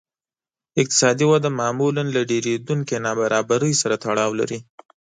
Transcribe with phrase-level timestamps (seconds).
[0.81, 4.59] اقتصادي وده معمولاً له ډېرېدونکې نابرابرۍ سره تړاو لري